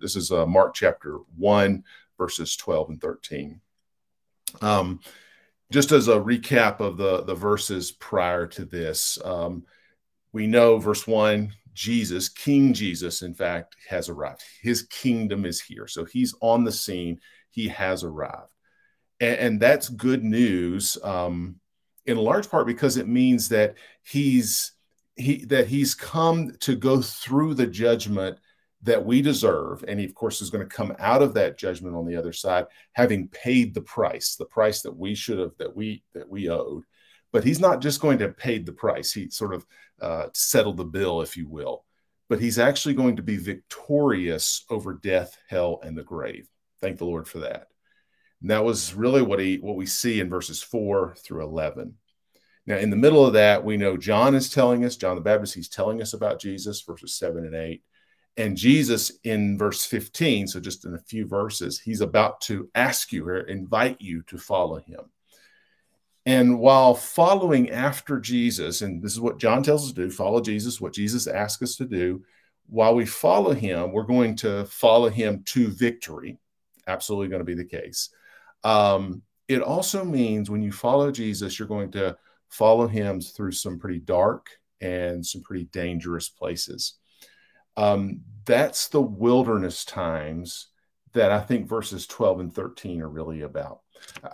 [0.00, 1.84] This is uh, Mark chapter 1,
[2.18, 3.60] verses 12 and 13.
[4.60, 5.00] Um,
[5.70, 9.64] just as a recap of the, the verses prior to this, um,
[10.32, 14.42] we know verse 1 Jesus, King Jesus, in fact, has arrived.
[14.60, 15.86] His kingdom is here.
[15.86, 17.20] So he's on the scene.
[17.50, 18.52] He has arrived.
[19.20, 21.56] And, and that's good news um,
[22.06, 24.72] in large part because it means that he's
[25.16, 28.38] he that he's come to go through the judgment
[28.82, 31.94] that we deserve and he of course is going to come out of that judgment
[31.94, 35.74] on the other side having paid the price the price that we should have that
[35.74, 36.84] we that we owed.
[37.32, 39.12] But he's not just going to have paid the price.
[39.12, 39.64] He sort of
[40.00, 41.84] uh, settled the bill if you will.
[42.28, 46.48] But he's actually going to be victorious over death hell and the grave.
[46.80, 47.68] Thank the lord for that.
[48.40, 51.94] And that was really what he what we see in verses 4 through 11
[52.66, 55.54] now, in the middle of that, we know John is telling us, John the Baptist,
[55.54, 57.82] he's telling us about Jesus, verses 7 and 8.
[58.36, 63.12] And Jesus in verse 15, so just in a few verses, he's about to ask
[63.12, 65.00] you or invite you to follow him.
[66.26, 70.40] And while following after Jesus, and this is what John tells us to do follow
[70.40, 72.22] Jesus, what Jesus asks us to do,
[72.66, 76.38] while we follow him, we're going to follow him to victory.
[76.86, 78.10] Absolutely going to be the case.
[78.62, 82.16] Um, it also means when you follow Jesus, you're going to
[82.48, 84.48] follow him through some pretty dark
[84.80, 86.99] and some pretty dangerous places.
[87.76, 90.68] Um, that's the wilderness times
[91.12, 93.80] that I think verses 12 and 13 are really about.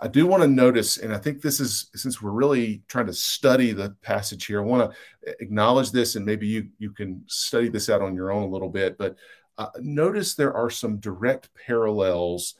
[0.01, 3.13] I do want to notice, and I think this is since we're really trying to
[3.13, 7.67] study the passage here, I want to acknowledge this, and maybe you you can study
[7.67, 8.97] this out on your own a little bit.
[8.97, 9.17] But
[9.57, 12.55] uh, notice there are some direct parallels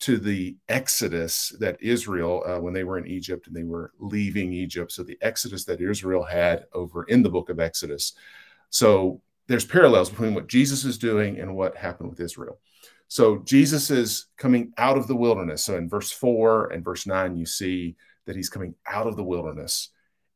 [0.00, 4.52] to the exodus that Israel, uh, when they were in Egypt and they were leaving
[4.52, 4.92] Egypt.
[4.92, 8.14] So the exodus that Israel had over in the book of Exodus.
[8.70, 12.60] So there's parallels between what Jesus is doing and what happened with Israel.
[13.08, 15.64] So Jesus is coming out of the wilderness.
[15.64, 19.24] So in verse 4 and verse 9, you see that he's coming out of the
[19.24, 19.88] wilderness.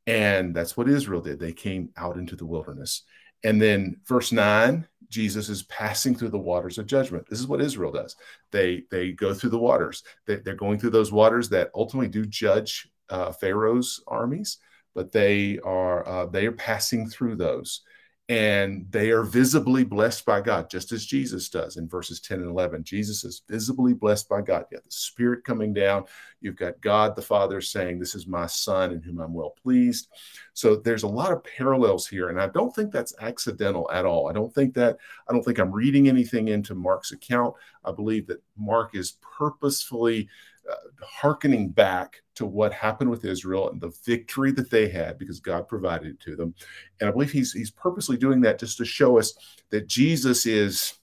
[0.06, 1.38] And that's what Israel did.
[1.38, 3.02] They came out into the wilderness.
[3.44, 7.26] And then verse 9, Jesus is passing through the waters of judgment.
[7.28, 8.16] This is what Israel does.
[8.50, 10.02] They they go through the waters.
[10.26, 14.58] They, are going through those waters that ultimately do judge uh, Pharaoh's armies,
[14.94, 17.82] but they are uh, they are passing through those
[18.32, 22.48] and they are visibly blessed by God, just as Jesus does in verses 10 and
[22.48, 22.82] 11.
[22.82, 24.64] Jesus is visibly blessed by God.
[24.70, 26.04] You got the Spirit coming down.
[26.40, 30.08] You've got God the Father saying, This is my Son in whom I'm well pleased.
[30.54, 32.30] So there's a lot of parallels here.
[32.30, 34.30] And I don't think that's accidental at all.
[34.30, 34.96] I don't think that,
[35.28, 37.54] I don't think I'm reading anything into Mark's account.
[37.84, 40.30] I believe that Mark is purposefully
[40.70, 45.40] uh, hearkening back to what happened with Israel and the victory that they had because
[45.40, 46.54] God provided it to them.
[47.00, 49.34] And I believe he's he's purposely doing that just to show us
[49.70, 50.94] that Jesus is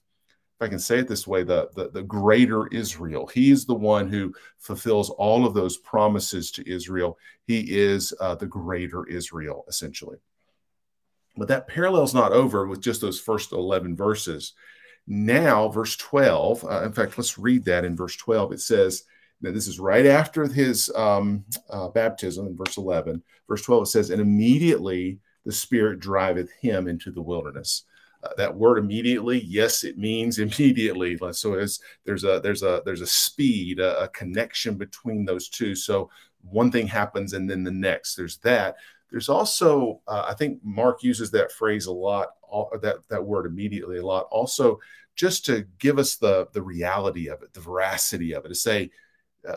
[0.60, 3.26] if I can say it this way, the, the, the greater Israel.
[3.26, 7.16] He is the one who fulfills all of those promises to Israel.
[7.46, 10.18] He is uh, the greater Israel, essentially.
[11.34, 14.52] But that parallel's not over with just those first 11 verses.
[15.06, 18.52] Now, verse 12, uh, in fact, let's read that in verse 12.
[18.52, 19.04] It says,
[19.42, 23.22] now, this is right after his um, uh, baptism in verse 11.
[23.48, 27.84] Verse 12, it says, And immediately the Spirit driveth him into the wilderness.
[28.22, 31.16] Uh, that word immediately, yes, it means immediately.
[31.32, 31.54] So
[32.04, 35.74] there's a there's a there's a speed, a, a connection between those two.
[35.74, 36.10] So
[36.42, 38.16] one thing happens and then the next.
[38.16, 38.76] There's that.
[39.10, 43.46] There's also, uh, I think Mark uses that phrase a lot, all, that that word
[43.46, 44.28] immediately a lot.
[44.30, 44.78] Also,
[45.16, 48.90] just to give us the the reality of it, the veracity of it, to say
[49.48, 49.56] uh,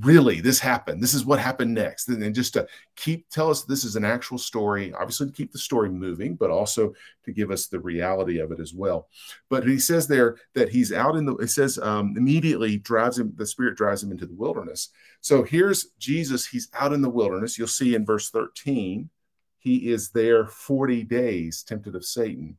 [0.00, 2.08] really this happened this is what happened next.
[2.08, 2.66] And then just to
[2.96, 6.50] keep tell us this is an actual story obviously to keep the story moving but
[6.50, 6.92] also
[7.24, 9.08] to give us the reality of it as well.
[9.48, 13.32] But he says there that he's out in the it says um, immediately drives him
[13.36, 14.90] the spirit drives him into the wilderness.
[15.20, 17.58] So here's jesus he's out in the wilderness.
[17.58, 19.10] You'll see in verse 13
[19.58, 22.56] he is there 40 days tempted of satan.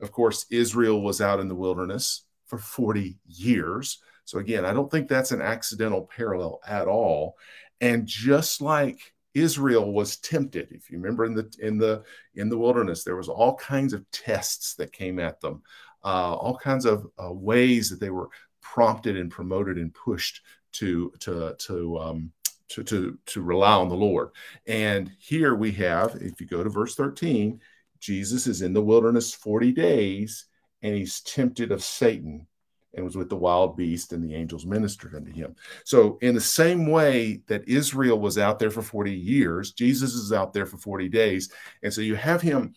[0.00, 4.90] Of course israel was out in the wilderness for 40 years so again, I don't
[4.90, 7.36] think that's an accidental parallel at all.
[7.80, 12.04] And just like Israel was tempted, if you remember in the in the
[12.34, 15.62] in the wilderness, there was all kinds of tests that came at them,
[16.04, 18.28] uh, all kinds of uh, ways that they were
[18.62, 20.40] prompted and promoted and pushed
[20.72, 22.32] to to to um,
[22.68, 24.30] to, to, to rely on the Lord.
[24.66, 27.60] And here we have, if you go to verse 13,
[28.00, 30.46] Jesus is in the wilderness 40 days
[30.82, 32.46] and he's tempted of Satan
[32.94, 35.54] and was with the wild beast, and the angels ministered unto him.
[35.84, 40.32] So, in the same way that Israel was out there for 40 years, Jesus is
[40.32, 41.50] out there for 40 days.
[41.82, 42.74] And so you have him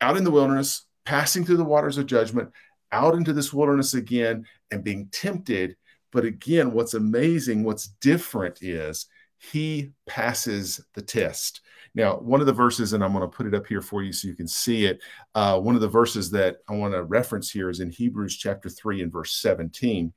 [0.00, 2.50] out in the wilderness, passing through the waters of judgment,
[2.92, 5.76] out into this wilderness again and being tempted.
[6.12, 9.06] But again, what's amazing, what's different is
[9.38, 11.60] he passes the test.
[11.96, 14.12] Now, one of the verses, and I'm going to put it up here for you
[14.12, 15.02] so you can see it.
[15.34, 18.68] Uh, one of the verses that I want to reference here is in Hebrews chapter
[18.68, 20.12] 3 and verse 17.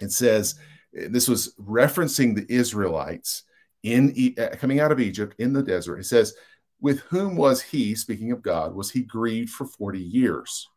[0.00, 0.54] It says,
[0.92, 3.42] this was referencing the Israelites
[3.82, 5.98] in uh, coming out of Egypt in the desert.
[5.98, 6.34] It says,
[6.80, 10.68] with whom was he, speaking of God, was he grieved for 40 years?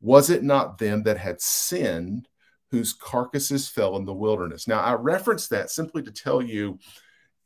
[0.00, 2.26] Was it not them that had sinned
[2.72, 4.66] whose carcasses fell in the wilderness?
[4.66, 6.80] Now, I reference that simply to tell you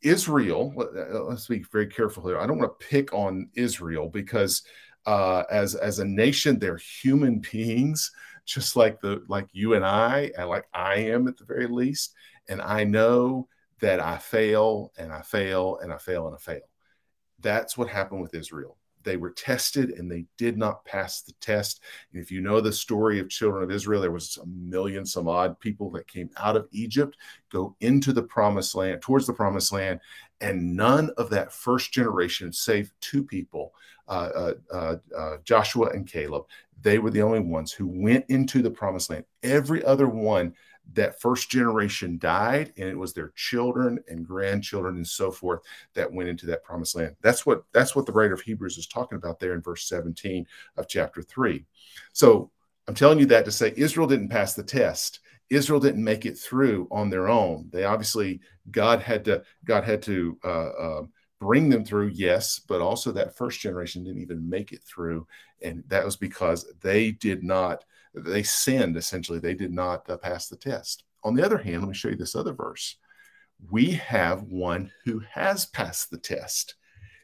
[0.02, 2.38] Israel, let's be very careful here.
[2.38, 4.62] I don't want to pick on Israel because
[5.06, 8.10] uh, as, as a nation, they're human beings,
[8.44, 12.14] just like the like you and I, and like I am at the very least.
[12.48, 13.48] And I know
[13.80, 16.60] that I fail and I fail and I fail and I fail.
[17.40, 18.76] That's what happened with Israel.
[19.06, 21.80] They were tested and they did not pass the test.
[22.12, 25.28] And if you know the story of children of Israel, there was a million some
[25.28, 27.16] odd people that came out of Egypt,
[27.50, 30.00] go into the promised land, towards the promised land,
[30.40, 33.72] and none of that first generation, save two people,
[34.08, 36.44] uh, uh, uh, uh Joshua and Caleb,
[36.82, 39.24] they were the only ones who went into the promised land.
[39.42, 40.54] Every other one
[40.92, 45.60] that first generation died and it was their children and grandchildren and so forth
[45.94, 47.16] that went into that promised land.
[47.22, 50.46] That's what that's what the writer of hebrews is talking about there in verse 17
[50.76, 51.64] of chapter 3
[52.12, 52.50] so
[52.88, 55.20] i'm telling you that to say israel didn't pass the test.
[55.48, 57.68] Israel didn't make it through on their own.
[57.72, 58.40] They obviously
[58.70, 61.02] god had to god had to uh, uh,
[61.38, 65.26] bring them through yes but also that first generation didn't even make it through.
[65.62, 67.84] And that was because they did not
[68.16, 69.38] they sinned essentially.
[69.38, 71.04] They did not uh, pass the test.
[71.24, 72.96] On the other hand, let me show you this other verse.
[73.70, 76.74] We have one who has passed the test.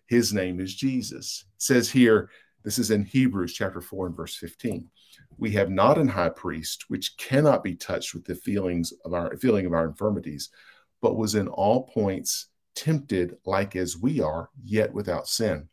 [0.06, 1.44] His name is Jesus.
[1.56, 2.30] It says here,
[2.64, 4.88] this is in Hebrews chapter 4 and verse 15.
[5.36, 9.36] We have not an high priest which cannot be touched with the feelings of our
[9.36, 10.50] feeling of our infirmities,
[11.00, 15.68] but was in all points tempted like as we are, yet without sin.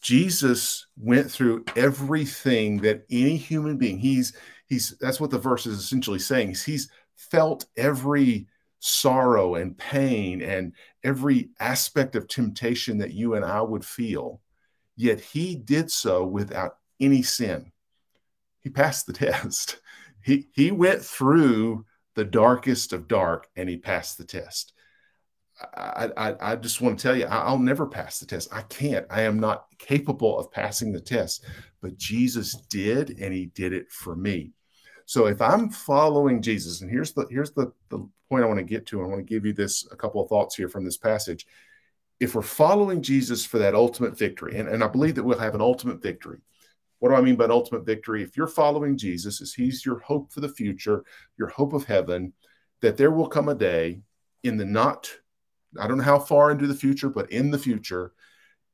[0.00, 4.34] Jesus went through everything that any human being, he's
[4.66, 6.54] he's that's what the verse is essentially saying.
[6.64, 8.46] He's felt every
[8.78, 10.72] sorrow and pain and
[11.04, 14.40] every aspect of temptation that you and I would feel.
[14.96, 17.72] Yet he did so without any sin.
[18.60, 19.80] He passed the test.
[20.22, 24.72] He he went through the darkest of dark and he passed the test.
[25.74, 28.48] I, I, I, just want to tell you, I'll never pass the test.
[28.52, 29.06] I can't.
[29.10, 31.44] I am not capable of passing the test.
[31.82, 34.52] But Jesus did, and He did it for me.
[35.04, 38.64] So if I'm following Jesus, and here's the here's the, the point I want to
[38.64, 39.02] get to.
[39.02, 41.46] I want to give you this a couple of thoughts here from this passage.
[42.20, 45.54] If we're following Jesus for that ultimate victory, and, and I believe that we'll have
[45.54, 46.38] an ultimate victory.
[47.00, 48.22] What do I mean by an ultimate victory?
[48.22, 51.02] If you're following Jesus, as He's your hope for the future,
[51.38, 52.34] your hope of heaven,
[52.82, 54.02] that there will come a day
[54.42, 55.10] in the not
[55.78, 58.12] I don't know how far into the future, but in the future,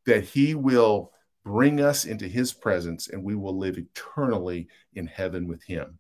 [0.07, 1.13] that He will
[1.45, 5.99] bring us into His presence and we will live eternally in heaven with Him.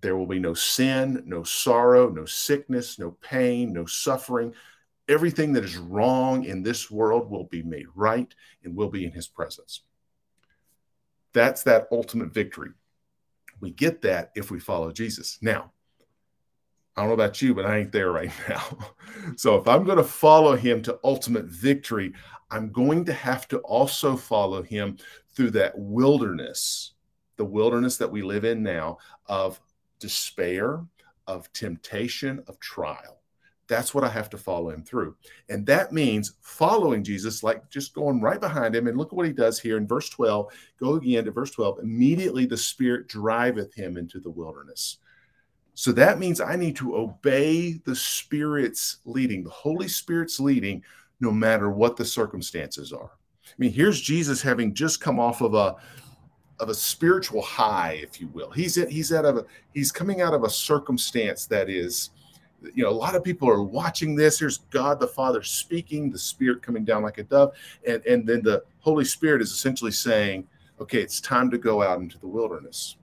[0.00, 4.54] There will be no sin, no sorrow, no sickness, no pain, no suffering.
[5.08, 8.34] Everything that is wrong in this world will be made right
[8.64, 9.82] and will be in His presence.
[11.32, 12.70] That's that ultimate victory.
[13.60, 15.38] We get that if we follow Jesus.
[15.40, 15.72] Now,
[16.96, 18.62] I don't know about you, but I ain't there right now.
[19.36, 22.12] so if I'm going to follow him to ultimate victory,
[22.50, 24.98] I'm going to have to also follow him
[25.34, 26.92] through that wilderness,
[27.36, 29.60] the wilderness that we live in now of
[29.98, 30.84] despair,
[31.26, 33.20] of temptation, of trial.
[33.66, 35.16] That's what I have to follow him through.
[35.48, 38.86] And that means following Jesus, like just going right behind him.
[38.86, 40.52] And look at what he does here in verse 12.
[40.78, 41.78] Go again to verse 12.
[41.82, 44.98] Immediately the Spirit driveth him into the wilderness
[45.74, 50.82] so that means I need to obey the Spirit's leading, the Holy Spirit's leading,
[51.20, 53.10] no matter what the circumstances are.
[53.44, 55.76] I mean, here's Jesus having just come off of a
[56.60, 58.50] of a spiritual high, if you will.
[58.50, 62.10] He's he's out of a he's coming out of a circumstance that is,
[62.74, 64.38] you know, a lot of people are watching this.
[64.38, 67.54] Here's God the Father speaking, the Spirit coming down like a dove,
[67.86, 70.46] and and then the Holy Spirit is essentially saying,
[70.80, 72.96] okay, it's time to go out into the wilderness.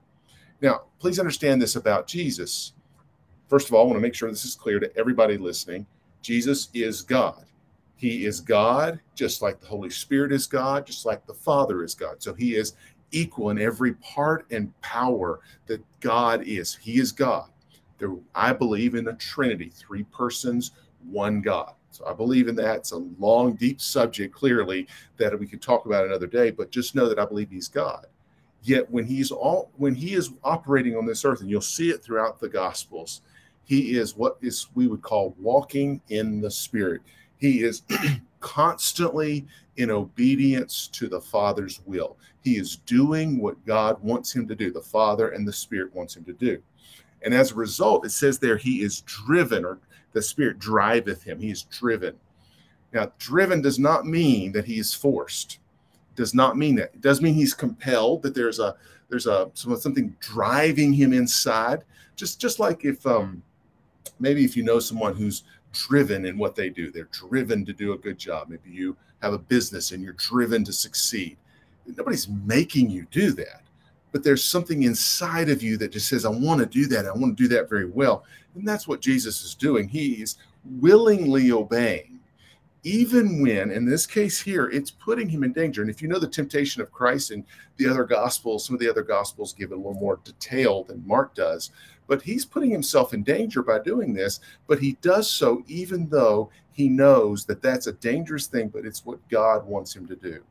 [0.62, 2.72] Now, please understand this about Jesus.
[3.48, 5.84] First of all, I want to make sure this is clear to everybody listening.
[6.22, 7.44] Jesus is God.
[7.96, 11.94] He is God, just like the Holy Spirit is God, just like the Father is
[11.94, 12.22] God.
[12.22, 12.74] So he is
[13.10, 16.76] equal in every part and power that God is.
[16.76, 17.50] He is God.
[17.98, 20.70] There, I believe in a Trinity, three persons,
[21.10, 21.74] one God.
[21.90, 22.78] So I believe in that.
[22.78, 24.86] It's a long, deep subject, clearly,
[25.18, 28.06] that we could talk about another day, but just know that I believe He's God.
[28.62, 32.02] Yet when he's all when he is operating on this earth, and you'll see it
[32.02, 33.22] throughout the gospels,
[33.64, 37.00] he is what is we would call walking in the spirit.
[37.38, 37.82] He is
[38.40, 42.16] constantly in obedience to the Father's will.
[42.42, 46.16] He is doing what God wants him to do, the Father and the Spirit wants
[46.16, 46.62] him to do.
[47.22, 49.78] And as a result, it says there he is driven, or
[50.12, 51.40] the Spirit driveth him.
[51.40, 52.16] He is driven.
[52.92, 55.58] Now, driven does not mean that he is forced.
[56.14, 56.94] Does not mean that.
[56.94, 58.76] It does mean he's compelled, that there's a
[59.08, 61.84] there's a something driving him inside.
[62.16, 63.42] Just just like if um
[64.20, 67.92] maybe if you know someone who's driven in what they do, they're driven to do
[67.92, 68.48] a good job.
[68.48, 71.36] Maybe you have a business and you're driven to succeed.
[71.86, 73.62] Nobody's making you do that,
[74.12, 77.06] but there's something inside of you that just says, I want to do that.
[77.06, 78.24] I want to do that very well.
[78.54, 79.88] And that's what Jesus is doing.
[79.88, 82.20] He's willingly obeying,
[82.84, 85.82] even when, in this case here, it's putting him in danger.
[85.82, 87.44] And if you know the temptation of Christ and
[87.76, 91.06] the other gospels, some of the other gospels give it a little more detail than
[91.06, 91.70] Mark does
[92.06, 96.50] but he's putting himself in danger by doing this but he does so even though
[96.72, 100.42] he knows that that's a dangerous thing but it's what god wants him to do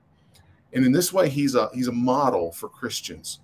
[0.73, 3.39] and in this way he's a he's a model for christians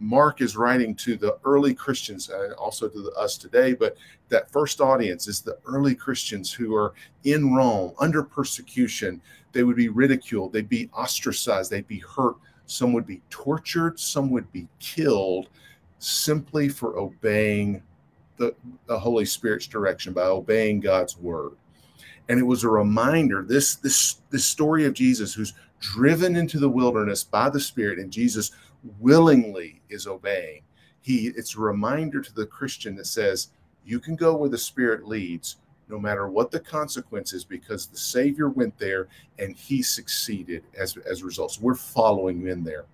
[0.00, 3.96] mark is writing to the early christians and also to the, us today but
[4.30, 9.20] that first audience is the early christians who are in rome under persecution.
[9.52, 10.52] They would be ridiculed.
[10.52, 11.70] They'd be ostracized.
[11.70, 12.36] They'd be hurt.
[12.66, 13.98] Some would be tortured.
[13.98, 15.48] Some would be killed
[15.98, 17.82] simply for obeying
[18.36, 18.54] the,
[18.86, 21.52] the Holy Spirit's direction, by obeying God's word.
[22.28, 26.68] And it was a reminder, this, this, this story of Jesus who's driven into the
[26.68, 28.52] wilderness by the Spirit, and Jesus
[28.98, 30.62] willingly is obeying.
[31.02, 33.48] He it's a reminder to the Christian that says,
[33.84, 35.56] you can go where the Spirit leads,
[35.88, 39.08] no matter what the consequences, because the Savior went there
[39.38, 41.52] and he succeeded as, as a result.
[41.52, 42.84] So we're following in there.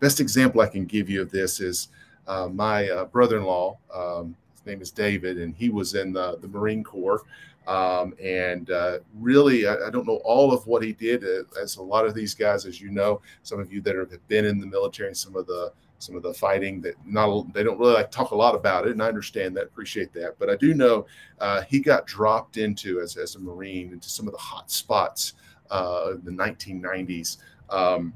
[0.00, 1.88] Best example I can give you of this is
[2.26, 3.78] uh, my uh, brother-in-law.
[3.92, 7.22] Um, his name is David, and he was in the, the Marine Corps.
[7.68, 11.22] Um, and uh, really, I, I, don't know all of what he did.
[11.22, 14.26] Uh, as a lot of these guys, as you know, some of you that have
[14.26, 17.62] been in the military, and some of the some of the fighting that not they
[17.62, 20.36] don't really like talk a lot about it, and I understand that, appreciate that.
[20.38, 21.04] But I do know
[21.40, 25.34] uh, he got dropped into as as a Marine into some of the hot spots
[25.70, 27.36] uh, in the 1990s.
[27.68, 28.14] Um,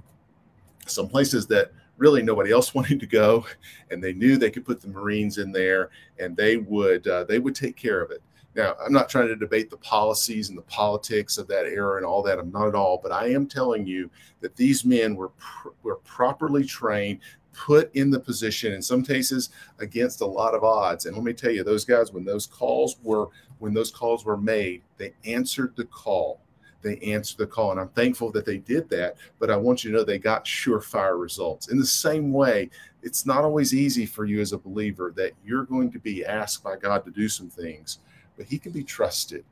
[0.87, 3.45] some places that really nobody else wanted to go,
[3.91, 7.39] and they knew they could put the Marines in there, and they would uh, they
[7.39, 8.23] would take care of it.
[8.55, 12.05] Now, I'm not trying to debate the policies and the politics of that era and
[12.05, 12.39] all that.
[12.39, 15.97] I'm not at all, but I am telling you that these men were pr- were
[15.97, 17.21] properly trained,
[17.53, 21.07] put in the position in some cases against a lot of odds.
[21.07, 23.29] And let me tell you, those guys, when those calls were
[23.59, 26.43] when those calls were made, they answered the call
[26.83, 27.71] they answered the call.
[27.71, 29.17] And I'm thankful that they did that.
[29.39, 31.69] But I want you to know they got surefire results.
[31.69, 32.71] In the same way,
[33.03, 36.63] it's not always easy for you as a believer that you're going to be asked
[36.63, 37.99] by God to do some things,
[38.37, 39.45] but He can be trusted.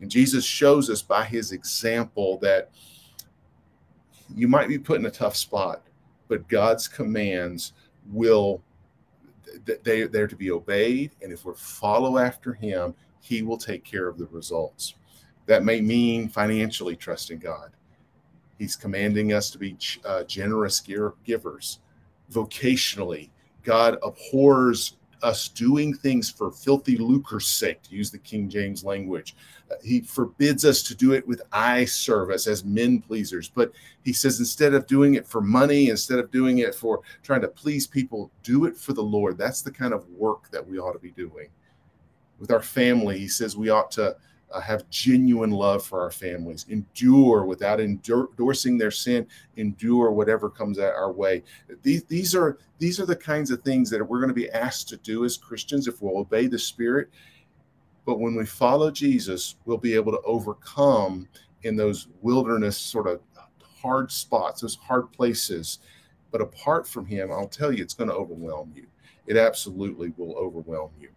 [0.00, 2.70] And Jesus shows us by His example that
[4.34, 5.82] you might be put in a tough spot,
[6.28, 7.72] but God's commands
[8.10, 8.62] will
[9.82, 14.06] they they're to be obeyed and if we follow after him he will take care
[14.06, 14.94] of the results
[15.48, 17.70] that may mean financially trusting God.
[18.58, 21.80] He's commanding us to be uh, generous givers.
[22.30, 23.30] Vocationally,
[23.64, 29.34] God abhors us doing things for filthy lucre's sake, to use the King James language.
[29.70, 33.48] Uh, he forbids us to do it with eye service as men pleasers.
[33.48, 33.72] But
[34.04, 37.48] he says instead of doing it for money, instead of doing it for trying to
[37.48, 39.36] please people, do it for the Lord.
[39.36, 41.48] That's the kind of work that we ought to be doing.
[42.38, 44.16] With our family, he says we ought to
[44.52, 49.26] uh, have genuine love for our families, endure without endorsing their sin,
[49.56, 51.42] endure whatever comes at our way.
[51.82, 54.88] These, these are these are the kinds of things that we're going to be asked
[54.90, 57.10] to do as Christians if we'll obey the Spirit.
[58.06, 61.28] But when we follow Jesus, we'll be able to overcome
[61.62, 63.20] in those wilderness sort of
[63.82, 65.80] hard spots, those hard places.
[66.30, 68.86] But apart from Him, I'll tell you, it's going to overwhelm you.
[69.26, 71.10] It absolutely will overwhelm you.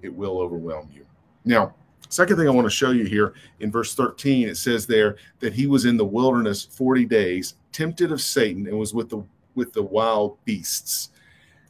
[0.00, 1.04] It will overwhelm you.
[1.44, 1.74] Now,
[2.12, 5.54] Second thing I want to show you here in verse 13, it says there that
[5.54, 9.72] he was in the wilderness 40 days, tempted of Satan, and was with the with
[9.72, 11.08] the wild beasts.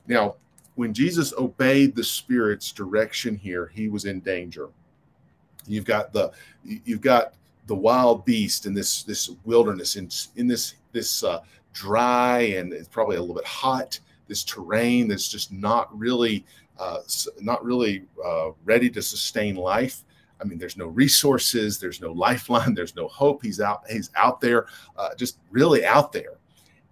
[0.09, 0.35] Now,
[0.75, 4.71] when Jesus obeyed the Spirit's direction here, he was in danger.
[5.69, 6.33] You've got the
[6.65, 7.35] you've got
[7.69, 11.39] the wild beast in this this wilderness in in this this uh,
[11.73, 16.45] dry and it's probably a little bit hot this terrain that's just not really
[16.81, 16.99] uh,
[17.41, 20.03] not really uh, ready to sustain life
[20.43, 23.43] I mean, there's no resources, there's no lifeline, there's no hope.
[23.43, 26.39] He's out, he's out there, uh, just really out there.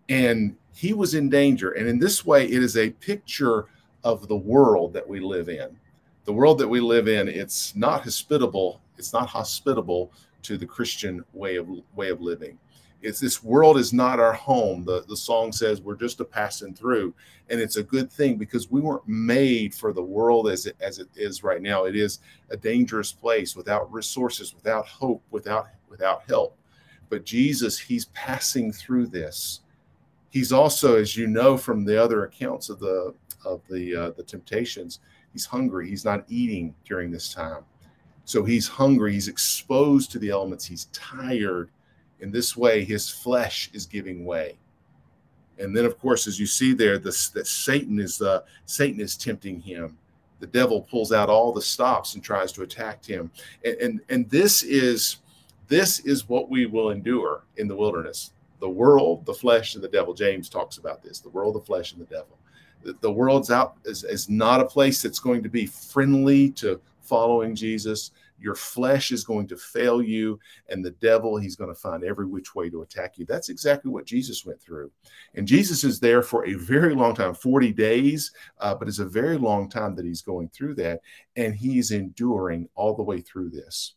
[0.09, 1.73] And he was in danger.
[1.73, 3.66] And in this way, it is a picture
[4.04, 5.76] of the world that we live in.
[6.25, 11.25] The world that we live in, it's not hospitable, it's not hospitable to the Christian
[11.33, 12.59] way of way of living.
[13.02, 14.85] It's this world is not our home.
[14.85, 17.14] The, the song says we're just a passing through.
[17.49, 20.99] And it's a good thing because we weren't made for the world as it as
[20.99, 21.85] it is right now.
[21.85, 26.57] It is a dangerous place without resources, without hope, without without help.
[27.09, 29.61] But Jesus, he's passing through this.
[30.28, 33.14] He's also, as you know from the other accounts of the
[33.45, 35.00] of the uh, the temptations,
[35.33, 35.88] he's hungry.
[35.88, 37.64] He's not eating during this time.
[38.25, 39.14] So he's hungry.
[39.14, 40.64] He's exposed to the elements.
[40.64, 41.71] He's tired
[42.20, 44.56] in this way, his flesh is giving way.
[45.58, 49.16] And then, of course, as you see there, this that Satan is uh, Satan is
[49.16, 49.98] tempting him.
[50.38, 53.30] The devil pulls out all the stops and tries to attack him.
[53.64, 55.18] And, and and this is
[55.68, 58.32] this is what we will endure in the wilderness.
[58.58, 60.14] The world, the flesh, and the devil.
[60.14, 61.20] James talks about this.
[61.20, 62.38] The world, the flesh, and the devil.
[62.82, 66.80] The, the world's out is, is not a place that's going to be friendly to
[67.02, 68.10] following Jesus
[68.40, 72.26] your flesh is going to fail you and the devil he's going to find every
[72.26, 73.26] which way to attack you.
[73.26, 74.90] That's exactly what jesus went through.
[75.35, 79.04] And jesus is there for a very long time 40 days uh, but it's a
[79.04, 81.00] very long time that he's going through that
[81.37, 83.94] and he's enduring all the way through this.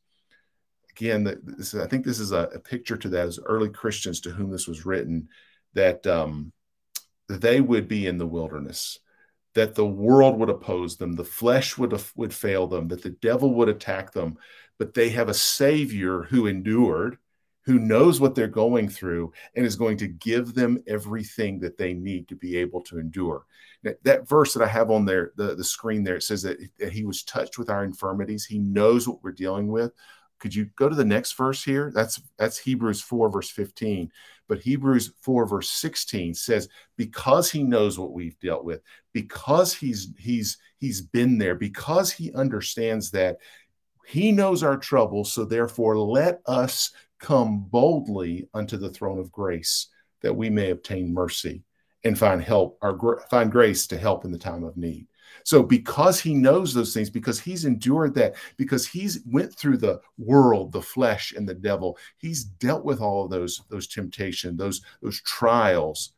[0.92, 4.30] Again this, i think this is a, a, picture to that as early christians to
[4.30, 5.28] whom this was written
[5.74, 6.52] that um,
[7.28, 9.00] they would be in the wilderness
[9.56, 13.54] that the world would oppose them, the flesh would, would fail them, that the devil
[13.54, 14.38] would attack them,
[14.80, 17.18] but they have a savior who endured,
[17.66, 21.94] who knows what they're going through, and is going to give them everything that they
[21.94, 23.46] need to be able to endure.
[23.84, 26.58] Now, that verse that I have on there, the, the screen there, it says that,
[26.80, 28.46] that he was touched with our infirmities.
[28.46, 29.92] He knows what we're dealing with.
[30.44, 31.90] Could you go to the next verse here?
[31.96, 34.12] That's that's Hebrews 4, verse 15.
[34.50, 38.82] But Hebrews 4, verse 16 says, because he knows what we've dealt with,
[39.14, 43.38] because he's he's he's been there, because he understands that
[44.06, 46.91] he knows our trouble so therefore let us
[47.22, 49.88] come boldly unto the throne of grace
[50.24, 51.63] that we may obtain mercy
[52.04, 55.08] and find help or find grace to help in the time of need.
[55.43, 60.00] So because he knows those things, because he's endured that, because he's went through the
[60.17, 64.82] world, the flesh and the devil, he's dealt with all of those those temptation, those
[65.02, 66.13] those trials.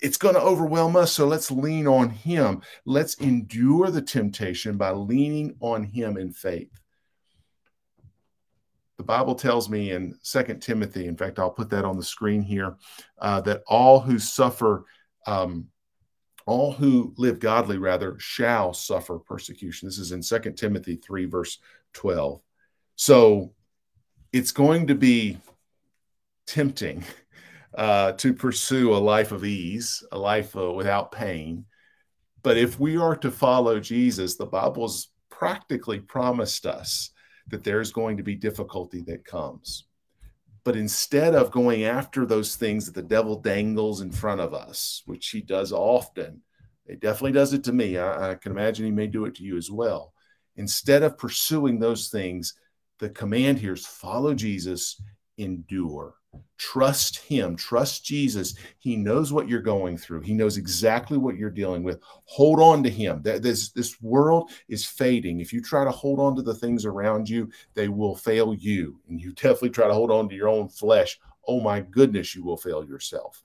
[0.00, 2.62] It's going to overwhelm us, so let's lean on him.
[2.84, 6.70] Let's endure the temptation by leaning on him in faith.
[8.96, 12.42] The Bible tells me in Second Timothy, in fact, I'll put that on the screen
[12.42, 12.76] here,
[13.18, 14.84] uh, that all who suffer
[15.26, 15.68] um,
[16.46, 19.88] all who live godly rather shall suffer persecution.
[19.88, 21.58] This is in Second timothy 3 verse
[21.94, 22.40] 12
[22.96, 23.52] so
[24.32, 25.38] it's going to be
[26.46, 27.04] tempting
[27.74, 31.64] uh, to pursue a life of ease a life uh, without pain.
[32.42, 37.10] But if we are to follow jesus the bible's practically promised us
[37.48, 39.86] that there's going to be difficulty that comes
[40.64, 45.02] but instead of going after those things that the devil dangles in front of us,
[45.04, 46.40] which he does often,
[46.86, 47.98] he definitely does it to me.
[47.98, 50.14] I, I, can imagine he may do it to you as well.
[50.56, 52.54] Instead of pursuing those things,
[52.98, 55.00] the command here is follow Jesus,
[55.36, 56.14] endure.
[56.56, 58.54] Trust him, trust Jesus.
[58.78, 60.20] He knows what you're going through.
[60.20, 62.00] He knows exactly what you're dealing with.
[62.24, 63.20] Hold on to him.
[63.22, 65.40] This, this world is fading.
[65.40, 69.00] If you try to hold on to the things around you, they will fail you.
[69.08, 71.18] And you definitely try to hold on to your own flesh.
[71.46, 73.42] Oh my goodness, you will fail yourself.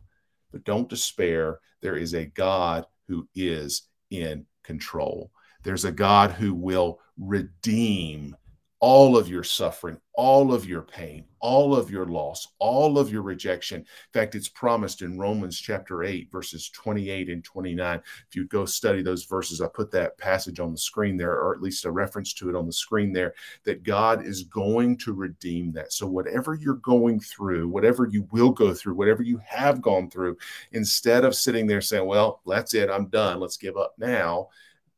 [0.51, 1.59] But don't despair.
[1.81, 5.31] There is a God who is in control.
[5.63, 8.35] There's a God who will redeem
[8.81, 13.21] all of your suffering, all of your pain, all of your loss, all of your
[13.21, 13.81] rejection.
[13.81, 18.01] In fact, it's promised in Romans chapter 8, verses 28 and 29.
[18.29, 21.53] If you go study those verses, I put that passage on the screen there, or
[21.53, 23.33] at least a reference to it on the screen there,
[23.65, 25.91] that God is going to redeem that.
[25.91, 30.37] So, whatever you're going through, whatever you will go through, whatever you have gone through,
[30.71, 34.49] instead of sitting there saying, Well, that's it, I'm done, let's give up now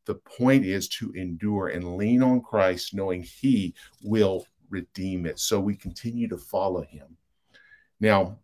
[0.05, 5.39] the point is to endure and lean on Christ, knowing He will redeem it.
[5.39, 7.17] So we continue to follow Him.
[7.99, 8.39] Now,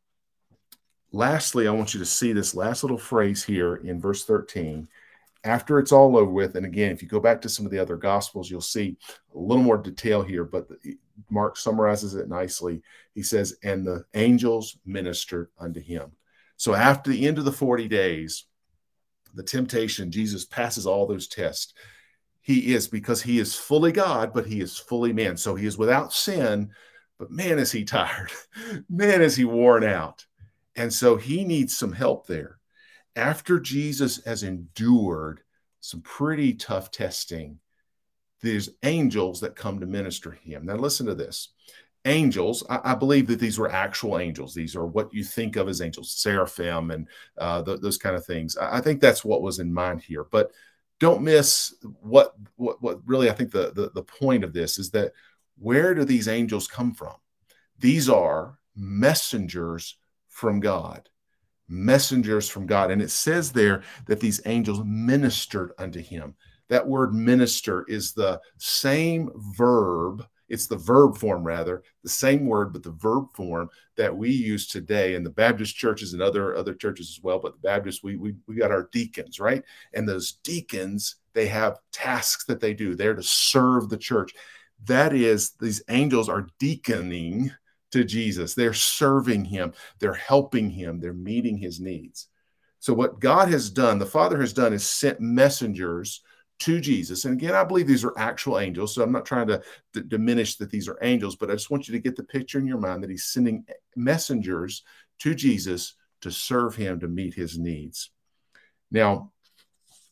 [1.12, 4.88] lastly, I want you to see this last little phrase here in verse 13.
[5.44, 7.80] After it's all over with, and again, if you go back to some of the
[7.80, 8.98] other gospels, you'll see
[9.34, 10.68] a little more detail here, but
[11.30, 12.82] Mark summarizes it nicely.
[13.16, 16.12] He says, And the angels ministered unto him.
[16.58, 18.46] So after the end of the 40 days,
[19.38, 21.74] the temptation, Jesus passes all those tests.
[22.42, 25.38] He is because he is fully God, but he is fully man.
[25.38, 26.72] So he is without sin,
[27.20, 28.32] but man, is he tired.
[28.90, 30.26] man, is he worn out.
[30.76, 32.60] And so he needs some help there.
[33.16, 35.42] after Jesus has endured
[35.80, 37.60] some pretty tough testing,
[38.42, 40.66] there's angels that come to minister him.
[40.66, 41.50] Now, listen to this.
[42.08, 44.54] Angels, I, I, believe that these were actual angels.
[44.54, 48.26] These are what you think of as angels, seraphim, and uh, th- those kind of
[48.26, 48.58] things.
[48.58, 50.24] I, I, think that's what was in mind here.
[50.24, 50.52] But
[51.00, 54.90] don't miss what what, what really I think the, the the point of this is
[54.92, 55.12] that
[55.60, 57.16] where do these angels come from?
[57.78, 59.98] These are messengers
[60.30, 61.10] from God
[61.68, 62.92] messengers from God.
[62.92, 66.36] And it says there that these angels ministered unto him.
[66.70, 70.26] That word minister is the same verb.
[70.50, 74.68] It's the verb form, rather, the same word, but the verb form that we use
[74.68, 77.40] today in the Baptist churches and other, other churches as well.
[77.40, 79.64] But the Baptists, we, we, we got our deacons, right?
[79.94, 82.96] And those deacons, they have tasks that they do.
[82.96, 84.34] They're to serve the church.
[84.86, 87.52] That is, these angels are deaconing
[87.92, 88.54] to Jesus.
[88.54, 92.28] They're serving him, they're helping him, they're meeting his needs.
[92.80, 96.22] So, what God has done, the Father has done, is sent messengers
[96.60, 97.26] to Jesus.
[97.26, 98.96] And again, I believe these are actual angels.
[98.96, 99.62] So, I'm not trying to
[99.94, 102.60] d- diminish that these are angels, but I just want you to get the picture
[102.60, 104.84] in your mind that He's sending eh, messengers
[105.20, 108.12] to Jesus to serve Him to meet His needs.
[108.92, 109.32] Now,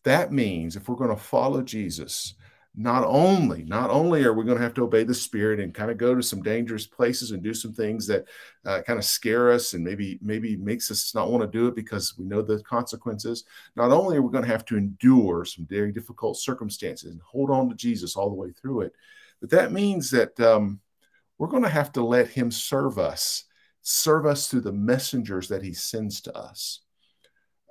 [0.03, 2.35] that means if we're going to follow Jesus,
[2.77, 5.89] not only not only are we going to have to obey the spirit and kind
[5.89, 8.25] of go to some dangerous places and do some things that
[8.65, 11.75] uh, kind of scare us and maybe maybe makes us not want to do it
[11.75, 15.65] because we know the consequences not only are we going to have to endure some
[15.65, 18.93] very difficult circumstances and hold on to jesus all the way through it
[19.39, 20.79] but that means that um,
[21.37, 23.45] we're going to have to let him serve us
[23.81, 26.81] serve us through the messengers that he sends to us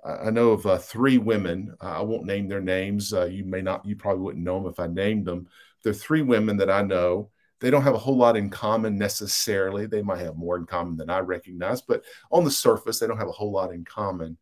[0.05, 1.75] I know of uh, three women.
[1.81, 3.13] Uh, I won't name their names.
[3.13, 5.49] Uh, you may not, you probably wouldn't know them if I named them.
[5.83, 7.31] There are three women that I know.
[7.61, 9.87] They don't have a whole lot in common necessarily.
[9.87, 13.17] They might have more in common than I recognize, but on the surface, they don't
[13.19, 14.37] have a whole lot in common.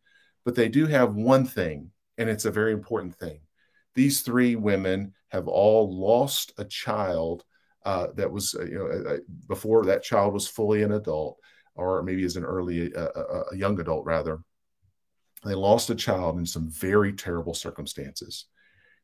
[0.44, 3.38] But they do have one thing, and it's a very important thing.
[3.94, 7.44] These three women have all lost a child
[7.85, 11.38] uh, that was, uh, you know, before that child was fully an adult,
[11.77, 13.09] or maybe as an early, uh,
[13.53, 14.40] a young adult rather
[15.44, 18.46] they lost a child in some very terrible circumstances.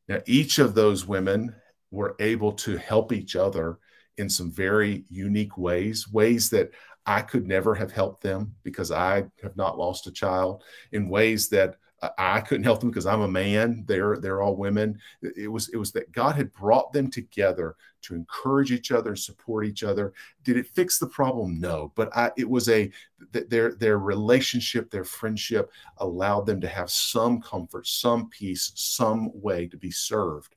[0.07, 1.55] Now, each of those women
[1.91, 3.79] were able to help each other
[4.17, 6.71] in some very unique ways, ways that
[7.05, 11.49] I could never have helped them because I have not lost a child, in ways
[11.49, 11.75] that
[12.17, 13.83] I couldn't help them because I'm a man.
[13.85, 14.99] They're they're all women.
[15.21, 19.19] It was it was that God had brought them together to encourage each other, and
[19.19, 20.13] support each other.
[20.43, 21.59] Did it fix the problem?
[21.59, 22.91] No, but I, it was a
[23.31, 29.67] their their relationship, their friendship allowed them to have some comfort, some peace, some way
[29.67, 30.55] to be served.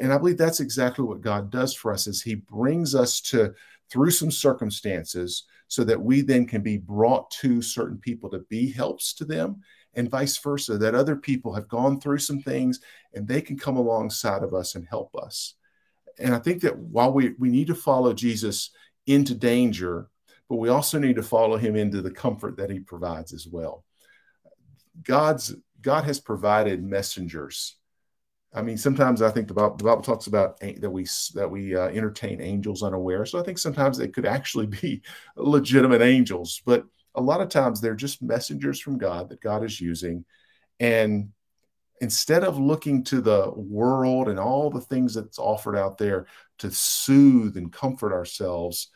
[0.00, 3.54] And I believe that's exactly what God does for us is he brings us to
[3.90, 8.70] through some circumstances so that we then can be brought to certain people to be
[8.70, 9.62] helps to them
[9.96, 12.80] and vice versa, that other people have gone through some things
[13.14, 15.54] and they can come alongside of us and help us.
[16.18, 18.70] And I think that while we, we need to follow Jesus
[19.06, 20.08] into danger,
[20.48, 23.84] but we also need to follow him into the comfort that he provides as well.
[25.02, 27.76] God's God has provided messengers.
[28.54, 31.76] I mean, sometimes I think the Bible, the Bible talks about that we that we
[31.76, 33.26] uh, entertain angels unaware.
[33.26, 35.02] So I think sometimes they could actually be
[35.36, 36.84] legitimate angels, but
[37.16, 40.24] a lot of times they're just messengers from God that God is using.
[40.78, 41.30] And
[42.00, 46.26] instead of looking to the world and all the things that's offered out there
[46.58, 48.90] to soothe and comfort ourselves,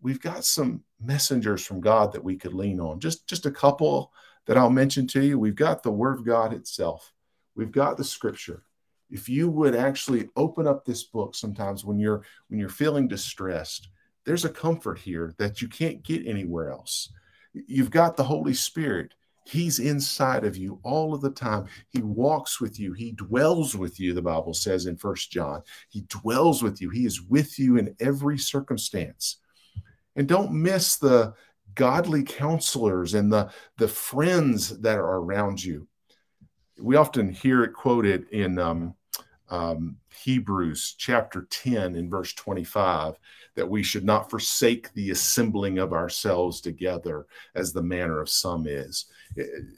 [0.00, 3.00] we've got some messengers from God that we could lean on.
[3.00, 4.12] Just, just a couple
[4.46, 5.38] that I'll mention to you.
[5.38, 7.12] We've got the Word of God itself,
[7.54, 8.62] we've got the Scripture.
[9.08, 13.88] If you would actually open up this book sometimes when you're when you're feeling distressed,
[14.24, 17.12] there's a comfort here that you can't get anywhere else.
[17.66, 19.14] You've got the Holy Spirit.
[19.46, 21.66] He's inside of you all of the time.
[21.88, 22.92] He walks with you.
[22.92, 25.62] He dwells with you, the Bible says in First John.
[25.88, 26.90] He dwells with you.
[26.90, 29.38] He is with you in every circumstance.
[30.16, 31.34] And don't miss the
[31.74, 35.86] godly counselors and the, the friends that are around you.
[36.80, 38.94] We often hear it quoted in um,
[39.48, 43.14] um, Hebrews chapter 10 in verse 25
[43.54, 48.66] that we should not forsake the assembling of ourselves together as the manner of some
[48.66, 49.06] is.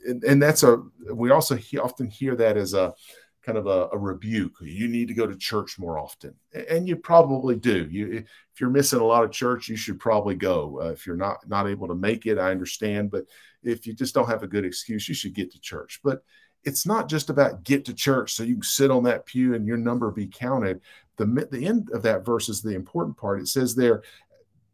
[0.07, 2.94] And, and that's a, we also he, often hear that as a
[3.42, 4.57] kind of a, a, rebuke.
[4.61, 6.35] You need to go to church more often.
[6.68, 7.88] And you probably do.
[7.90, 10.81] You, if you're missing a lot of church, you should probably go.
[10.83, 13.11] Uh, if you're not, not able to make it, I understand.
[13.11, 13.24] But
[13.62, 16.00] if you just don't have a good excuse, you should get to church.
[16.02, 16.22] But
[16.64, 19.66] it's not just about get to church so you can sit on that pew and
[19.66, 20.81] your number be counted.
[21.16, 23.40] The, the end of that verse is the important part.
[23.40, 24.03] It says there,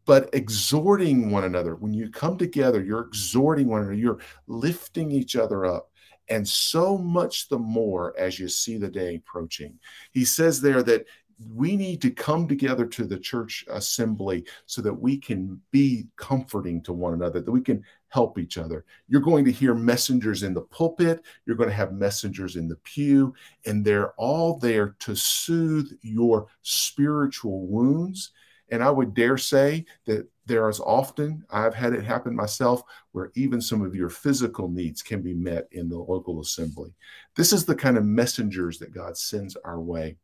[0.05, 1.75] but exhorting one another.
[1.75, 5.89] When you come together, you're exhorting one another, you're lifting each other up
[6.29, 9.79] and so much the more as you see the day approaching.
[10.11, 11.05] He says there that
[11.53, 16.81] we need to come together to the church assembly so that we can be comforting
[16.83, 18.85] to one another, that we can help each other.
[19.07, 22.77] You're going to hear messengers in the pulpit, you're going to have messengers in the
[22.77, 23.33] pew,
[23.65, 28.31] and they're all there to soothe your spiritual wounds.
[28.69, 33.31] And I would dare say that there is often, I've had it happen myself, where
[33.35, 36.93] even some of your physical needs can be met in the local assembly.
[37.35, 40.17] This is the kind of messengers that God sends our way.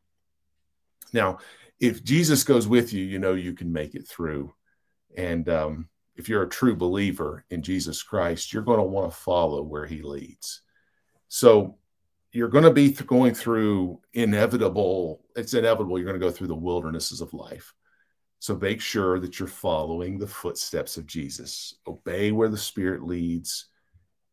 [1.14, 1.40] Now,
[1.80, 4.54] if Jesus goes with you, you know you can make it through.
[5.18, 9.18] And um, if you're a true believer in Jesus Christ, you're going to want to
[9.18, 10.62] follow where he leads.
[11.28, 11.78] So
[12.32, 16.48] you're going to be th- going through inevitable, it's inevitable, you're going to go through
[16.48, 17.74] the wildernesses of life.
[18.40, 21.76] So make sure that you're following the footsteps of Jesus.
[21.88, 23.68] Obey where the Spirit leads.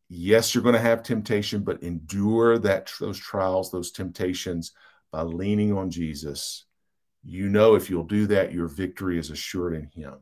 [0.07, 4.71] Yes, you're going to have temptation, but endure that those trials, those temptations
[5.11, 6.65] by leaning on Jesus.
[7.23, 10.19] You know if you'll do that, your victory is assured in him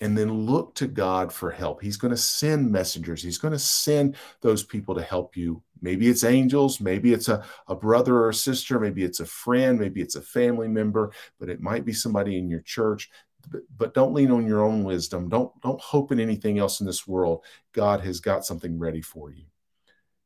[0.00, 1.82] and then look to God for help.
[1.82, 3.22] He's going to send messengers.
[3.22, 5.62] He's going to send those people to help you.
[5.82, 9.78] Maybe it's angels, maybe it's a, a brother or a sister, maybe it's a friend,
[9.78, 13.10] maybe it's a family member, but it might be somebody in your church.
[13.50, 15.30] But, but don't lean on your own wisdom.
[15.30, 17.42] Don't don't hope in anything else in this world.
[17.72, 19.44] God has got something ready for you.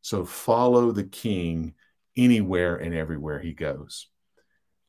[0.03, 1.75] So follow the king
[2.17, 4.09] anywhere and everywhere he goes.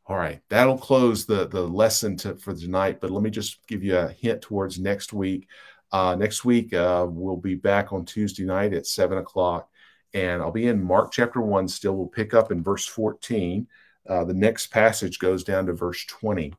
[0.08, 3.02] All right, that'll close the the lesson to, for tonight.
[3.02, 5.48] But let me just give you a hint towards next week.
[5.92, 9.68] Uh, next week uh, we'll be back on Tuesday night at seven o'clock,
[10.14, 11.68] and I'll be in Mark chapter one.
[11.68, 13.68] Still, we'll pick up in verse fourteen.
[14.08, 16.54] Uh, the next passage goes down to verse twenty,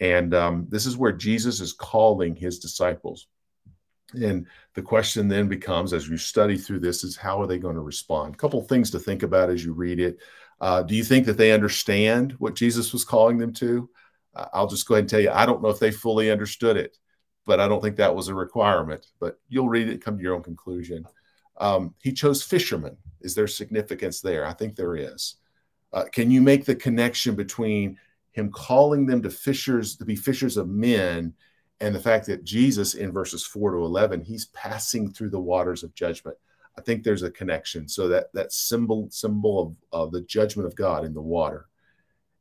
[0.00, 3.28] and um, this is where Jesus is calling his disciples.
[4.14, 7.74] And the question then becomes, as you study through this, is how are they going
[7.74, 8.34] to respond?
[8.34, 10.18] A couple things to think about as you read it.
[10.60, 13.88] Uh, do you think that they understand what Jesus was calling them to?
[14.34, 16.76] Uh, I'll just go ahead and tell you, I don't know if they fully understood
[16.76, 16.96] it,
[17.46, 19.06] but I don't think that was a requirement.
[19.20, 21.06] But you'll read it, come to your own conclusion.
[21.58, 22.96] Um, he chose fishermen.
[23.20, 24.46] Is there significance there?
[24.46, 25.36] I think there is.
[25.92, 27.98] Uh, can you make the connection between
[28.32, 31.32] him calling them to fishers to be fishers of men
[31.80, 35.82] and the fact that Jesus in verses 4 to 11 he's passing through the waters
[35.82, 36.36] of judgment
[36.76, 37.88] I think there's a connection.
[37.88, 41.66] So that that symbol symbol of, of the judgment of God in the water,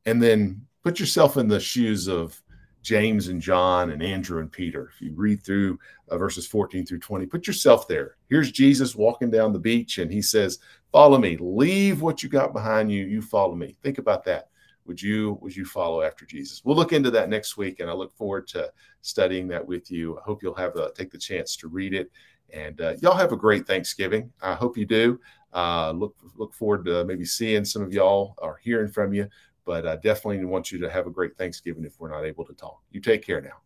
[0.05, 2.41] and then put yourself in the shoes of
[2.81, 4.91] James and John and Andrew and Peter.
[4.93, 8.17] If you read through uh, verses 14 through 20, put yourself there.
[8.29, 10.59] Here's Jesus walking down the beach, and he says,
[10.91, 11.37] "Follow me.
[11.39, 13.05] Leave what you got behind you.
[13.05, 14.49] You follow me." Think about that.
[14.85, 16.61] Would you would you follow after Jesus?
[16.65, 20.17] We'll look into that next week, and I look forward to studying that with you.
[20.17, 22.11] I hope you'll have a, take the chance to read it
[22.53, 24.31] and uh, y'all have a great Thanksgiving.
[24.41, 25.19] I hope you do.
[25.53, 29.27] Uh, look look forward to maybe seeing some of y'all or hearing from you.
[29.65, 32.53] But I definitely want you to have a great Thanksgiving if we're not able to
[32.53, 32.81] talk.
[32.91, 33.61] You take care now.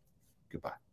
[0.52, 0.87] Goodbye.